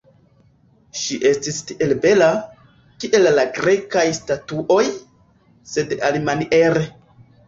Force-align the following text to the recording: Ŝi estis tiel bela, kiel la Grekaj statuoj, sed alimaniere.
Ŝi 0.99 1.15
estis 1.31 1.57
tiel 1.71 1.91
bela, 2.05 2.29
kiel 3.03 3.27
la 3.39 3.43
Grekaj 3.57 4.05
statuoj, 4.21 4.79
sed 5.75 5.93
alimaniere. 6.09 6.83